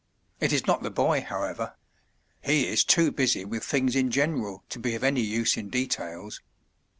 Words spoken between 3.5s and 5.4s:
things in general to be of any